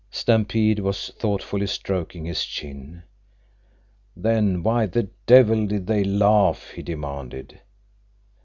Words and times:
Stampede 0.09 0.79
was 0.79 1.09
thoughtfully 1.19 1.67
stroking 1.67 2.25
his 2.25 2.43
chin. 2.43 3.03
"Then 4.17 4.63
why 4.63 4.87
the 4.87 5.11
devil 5.27 5.67
did 5.67 5.85
they 5.85 6.03
laugh!" 6.03 6.71
he 6.71 6.81
demanded. 6.81 7.59